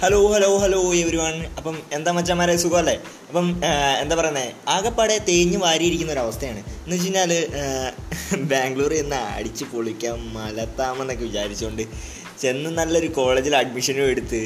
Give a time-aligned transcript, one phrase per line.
[0.00, 2.94] Hello hello hello everyone അപ്പം എന്താ മച്ചന്മാരെ സുഖമല്ലേ?
[3.28, 3.46] അപ്പം
[4.02, 6.60] എന്താ പറയുന്നത് ആകെപ്പാടെ തേഞ്ഞ് വാരിയിരിക്കുന്ന ഒരു അവസ്ഥയാണ്.
[6.82, 7.32] എന്ന് വെച്ച് കഴിഞ്ഞാൽ
[8.50, 11.82] ബാംഗ്ലൂരിൽ നിന്ന് അടിച്ച് പൊളിക്കാം മലത്താമെന്നൊക്കെ വിചാരിച്ചുകൊണ്ട്
[12.42, 14.42] ചെന്ന് നല്ലൊരു കോളേജിൽ അഡ്മിഷനും എടുത്ത്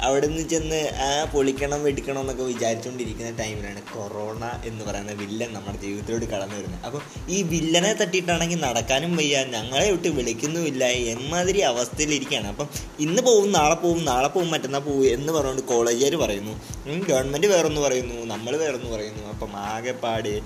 [0.00, 6.26] അവിടെ നിന്ന് ചെന്ന് ആ പൊളിക്കണം എടുക്കണം എന്നൊക്കെ വിചാരിച്ചുകൊണ്ടിരിക്കുന്ന ടൈമിലാണ് കൊറോണ എന്ന് പറയുന്ന വില്ലൻ നമ്മുടെ ജീവിതത്തിലോട്ട്
[6.26, 6.84] കടന്നു വരുന്നത്.
[6.84, 12.46] അപ്പം ഈ വില്ലനെ തട്ടിയിട്ടാണെങ്കിൽ നടക്കാനും വയ്യ ഞങ്ങളെ വിട്ട് വിളിക്കുന്നുമില്ല എമ്മാതിരി അവസ്ഥയിലിരിക്കുകയാണ്.
[12.46, 12.68] അപ്പം
[13.00, 16.54] ഇന്ന് പോവും നാളെ പോവും നാളെ പോവും മറ്റന്നാൾ പോവും എന്ന് പറഞ്ഞുകൊണ്ട് കോളേജുകാർ പറയുന്നു.
[17.08, 19.28] ഗവൺമെന്റ് വേറൊന്ന് പറയുന്നു നമ്മൾ വേറൊന്ന് പറയുന്നു.
[19.28, 20.40] അപ്പം ആകെപ്പാട്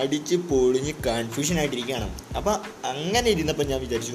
[0.00, 2.08] അടിച്ച് പൊളിഞ്ഞ് കൺഫ്യൂഷൻ ആയിട്ടിരിക്കുകയാണ്.
[2.36, 4.14] അപ്പം അങ്ങനെ ഇരുന്നപ്പോൾ ഞാൻ വിചാരിച്ചു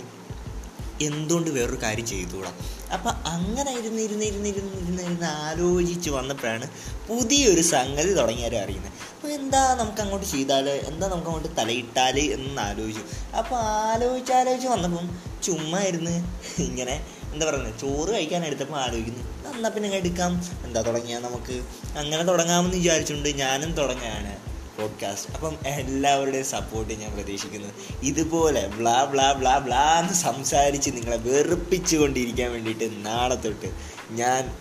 [1.02, 2.53] എന്തുകൊണ്ട് വേറൊരു കാര്യം ചെയ്തുകൂടാ?
[2.94, 6.70] അപ്പം അങ്ങനെ ഇരുന്ന് ഇരുന്ന് ഇരുന്ന് ഇരുന്ന് ഇരുന്ന് ഇരുന്ന് ആലോചിച്ച് വന്നപ്പോഴാണ്
[7.08, 8.92] പുതിയൊരു സംഗതി തുടങ്ങിയാലും അറിയുന്നത്.
[9.16, 13.04] അപ്പോൾ എന്താ നമുക്ക് അങ്ങോട്ട് ചെയ്താൽ എന്താ നമുക്ക് അങ്ങോട്ട് തലയിട്ടാൽ എന്ന് ആലോചിച്ചു.
[13.38, 15.10] അപ്പോൾ ആലോചിച്ച് ആലോചിച്ച് വന്നപ്പം
[15.44, 16.16] ചുമ്മാ ഇരുന്ന്
[16.60, 17.02] ഇങ്ങനെ
[17.34, 19.24] എന്താ പറയുന്നത് ചോറ് കഴിക്കാൻ എടുത്തപ്പോൾ ആലോചിക്കുന്നു.
[19.56, 20.31] എന്നാൽ പിന്നെ എടുക്കാം.
[20.66, 21.64] എന്താ തുടങ്ങിയാൽ നമുക്ക്?
[21.98, 24.48] അങ്ങനെ തുടങ്ങാമെന്ന് വിചാരിച്ചുകൊണ്ട് ഞാനും തുടങ്ങുകയാണ്.
[24.80, 27.67] പോഡ്കാസ്റ്റ് അപ്പം എല്ലാവരുടെയും സപ്പോർട്ട് ഞാൻ പ്രതീക്ഷിക്കുന്നു.
[28.03, 34.57] ഇതുപോലെ ബ്ലാ ബ്ലാ ബ്ലാ ബ്ലാ എന്ന് സംസാരിച്ച് നിങ്ങളെ വെറുപ്പിച്ചു കൊണ്ടിരിക്കാൻ വേണ്ടിയിട്ട് നാളെ തൊട്ട് ഞാൻ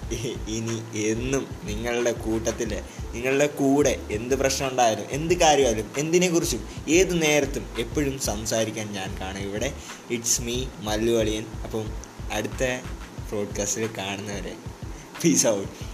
[0.49, 2.81] ഇനി എന്നും നിങ്ങളുടെ കൂട്ടത്തിൽ
[3.13, 9.73] നിങ്ങളുടെ കൂടെ എന്ത് പ്രശ്നം ഉണ്ടായാലും എന്ത് കാര്യമായാലും എന്തിനെക്കുറിച്ചും ഏത് നേരത്തും എപ്പോഴും സംസാരിക്കാൻ ഞാൻ കാണും ഇവിടെ.
[10.11, 11.45] ഇറ്റ്സ് മീ മല്ലു അളിയൻ.
[11.65, 11.93] അപ്പം
[12.33, 12.81] അടുത്ത
[13.31, 14.55] പോഡ്കാസ്റ്റിൽ കാണുന്നവരെ
[15.25, 15.88] peace out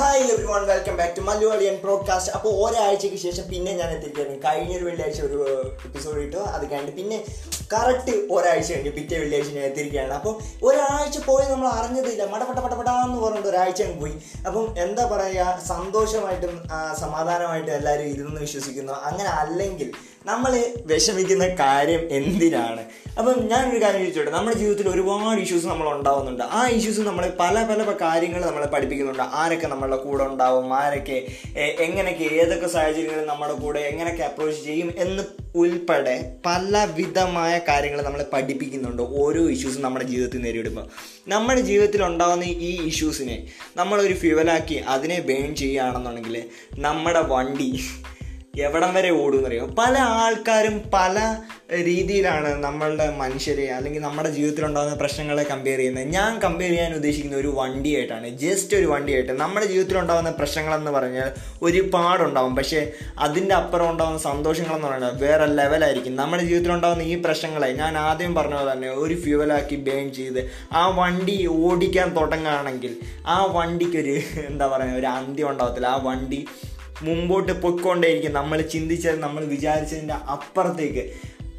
[0.00, 4.36] hi everyone welcome back to Malayalian broadcast അപ്പോൾ ഒരാഴ്ചയ്ക്ക് ശേഷം പിന്നെ ഞാൻ എത്തിയിരിക്കുകയാണ്.
[4.44, 5.38] കഴിഞ്ഞൊരു വെള്ളിയാഴ്ച ഒരു
[5.84, 6.36] എപ്പിസോഡ് ഇട്ടു.
[6.36, 7.18] അത് കഴിഞ്ഞിട്ട് പിന്നെ
[7.72, 10.12] കറക്റ്റ് ഒരാഴ്ച കഴിഞ്ഞ് പിറ്റേ വെള്ളിയാഴ്ച ഞാൻ എത്തിയിരിക്കുകയാണ്.
[10.12, 10.34] അപ്പോൾ
[10.68, 12.24] ഒരാഴ്ച പോയി നമ്മൾ അറിഞ്ഞതില്ല.
[12.34, 14.14] മടപട എന്ന് പറഞ്ഞിട്ട് ഒരാഴ്ച അങ്ങ് പോയി.
[14.46, 15.58] അപ്പം എന്താ പറയുക?
[15.68, 16.54] സന്തോഷമായിട്ടും
[17.00, 18.92] സമാധാനമായിട്ടും എല്ലാവരും ഇരുന്ന് വിശ്വസിക്കുന്നു.
[18.92, 19.92] അങ്ങനെ അല്ലെങ്കിൽ
[20.26, 22.80] നമ്മൾ വിഷമിക്കുന്ന കാര്യം എന്തിനാണ്?
[23.18, 24.30] അപ്പം ഞാനൊരു കാര്യം ചോദിച്ചോട്ടെ.
[24.30, 26.44] നമ്മുടെ ജീവിതത്തിൽ ഒരുപാട് ഇഷ്യൂസ് നമ്മൾ ഉണ്ടാവുന്നുണ്ട്.
[26.44, 29.22] ആ ഇഷ്യൂസ് നമ്മൾ പല പല കാര്യങ്ങൾ നമ്മളെ പഠിപ്പിക്കുന്നുണ്ട്.
[29.22, 30.74] ആരൊക്കെ നമ്മളുടെ കൂടെ ഉണ്ടാവും?
[30.74, 31.26] ആരൊക്കെ
[31.58, 35.22] എങ്ങനെയൊക്കെ ഏതൊക്കെ സാഹചര്യങ്ങളിൽ നമ്മുടെ കൂടെ എങ്ങനെയൊക്കെ അപ്രോച്ച് ചെയ്യും എന്ന്
[35.56, 40.86] ഉൾപ്പെടെ പലവിധമായ കാര്യങ്ങൾ നമ്മളെ പഠിപ്പിക്കുന്നുണ്ട് ഓരോ ഇഷ്യൂസും നമ്മുടെ ജീവിതത്തിൽ നേരിടുമ്പോൾ
[41.28, 46.44] നമ്മുടെ ജീവിതത്തിൽ ഉണ്ടാകുന്ന ഈ ഇഷ്യൂസിനെ നമ്മളൊരു ഫ്യുവലാക്കി അതിനെ ബേൺ ചെയ്യുകയാണെന്നുണ്ടെങ്കിൽ
[46.78, 47.84] നമ്മുടെ വണ്ടി
[48.54, 51.36] എവിടം വരെ ഓടും എന്നറിയോ പല ആൾക്കാരും പല
[51.74, 56.08] രീതിയിലാണ് നമ്മളുടെ മനുഷ്യരെ അല്ലെങ്കിൽ നമ്മുടെ ജീവിതത്തിലുണ്ടാകുന്ന പ്രശ്നങ്ങളെ കമ്പയർ ചെയ്യുന്നത്.
[56.08, 58.28] ഞാൻ കമ്പയർ ചെയ്യാൻ ഉദ്ദേശിക്കുന്ന ഒരു വണ്ടിയായിട്ടാണ്.
[58.28, 59.32] ജസ്റ്റ് ഒരു വണ്ടിയായിട്ട്.
[59.32, 61.30] നമ്മുടെ ജീവിതത്തിലുണ്ടാകുന്ന പ്രശ്നങ്ങളെന്ന് പറഞ്ഞാൽ
[61.62, 62.56] ഒരുപാടുണ്ടാവും.
[62.56, 68.54] പക്ഷേ അതിന്റെ അപ്പുറം ഉണ്ടാകുന്ന സന്തോഷങ്ങളെന്ന് പറയുന്നത് വേറെ ലെവലായിരിക്കും നമ്മുടെ ജീവിതത്തിലുണ്ടാകുന്ന ഈ പ്രശ്നങ്ങളെ ഞാൻ ആദ്യം പറഞ്ഞ
[68.54, 72.96] പോലെ തന്നെ ഒരു ഫ്യൂവലാക്കി ബേൺ ചെയ്ത് ആ വണ്ടി ഓടിക്കാൻ തുടങ്ങുകയാണെങ്കിൽ
[73.26, 76.46] ആ വണ്ടിക്കൊരു എന്താ പറയുക ഒരു അന്ത്യം ഉണ്ടാകത്തില്ല ആ വണ്ടി
[77.02, 78.32] മുമ്പോട്ട് പൊയ്ക്കൊണ്ടേയിരിക്കും.
[78.32, 81.04] നമ്മൾ ചിന്തിച്ചത് നമ്മൾ വിചാരിച്ചതിന്റെ അപ്പുറത്തേക്ക്.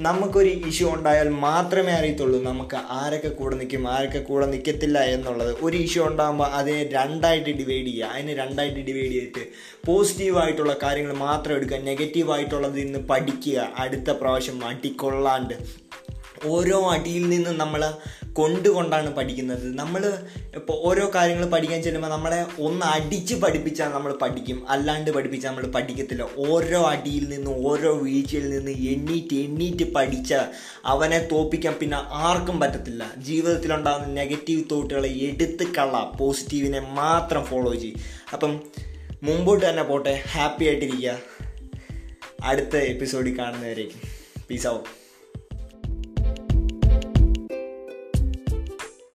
[0.01, 5.57] നമുക്കൊരു ഇഷ്യൂ ഉണ്ടായാൽ മാത്രമേ അറിയത്തുള്ളൂ നമുക്ക് ആരൊക്കെ കൂടെ നിൽക്കും ആരൊക്കെ കൂടെ നിൽക്കത്തില്ല എന്നുള്ളത്.
[5.61, 8.05] ഒരു ഇഷ്യൂ ഉണ്ടാകുമ്പോൾ അതിനെ രണ്ടായിട്ട് ഡിവൈഡ് ചെയ്യുക.
[8.05, 9.47] അതിനെ രണ്ടായിട്ട് ഡിവൈഡ് ചെയ്തിട്ട്
[9.85, 11.77] പോസിറ്റീവായിട്ടുള്ള കാര്യങ്ങൾ മാത്രം എടുക്കുക.
[11.77, 13.69] നെഗറ്റീവായിട്ടുള്ളതിൽ നിന്ന് പഠിക്കുക.
[13.77, 15.53] അടുത്ത പ്രാവശ്യം അടിക്കൊള്ളാണ്ട്
[16.45, 17.93] ഓരോ അടിയിൽ നിന്നും നമ്മൾ
[18.33, 19.75] കൊണ്ടുകൊണ്ടാണ് പഠിക്കുന്നത്.
[19.75, 20.13] നമ്മൾ
[20.55, 24.69] ഇപ്പോൾ ഓരോ കാര്യങ്ങൾ പഠിക്കാൻ ചെല്ലുമ്പോൾ നമ്മളെ ഒന്ന് അടിച്ച് പഠിപ്പിച്ചാൽ നമ്മൾ പഠിക്കും.
[24.69, 26.27] അല്ലാണ്ട് പഠിപ്പിച്ചാൽ നമ്മൾ പഠിക്കത്തില്ല.
[26.37, 30.33] ഓരോ അടിയിൽ നിന്നും ഓരോ വീഴ്ചയിൽ നിന്ന് എണ്ണീറ്റ് എണ്ണീറ്റ് പഠിച്ച
[30.85, 33.11] അവനെ തോപ്പിക്കാൻ പിന്നെ ആർക്കും പറ്റത്തില്ല.
[33.17, 36.11] ജീവിതത്തിലുണ്ടാകുന്ന നെഗറ്റീവ് തോട്ടുകളെ എടുത്ത് കള.
[36.19, 37.99] പോസിറ്റീവിനെ മാത്രം ഫോളോ ചെയ്യും.
[38.33, 38.61] അപ്പം
[39.23, 40.23] മുമ്പോട്ട് തന്നെ പോട്ടെ.
[40.27, 41.17] ഹാപ്പി ആയിട്ടിരിക്കുക
[42.43, 44.01] അടുത്ത എപ്പിസോഡിൽ കാണുന്നവരേക്കും.
[44.49, 45.00] പീസ് ആവും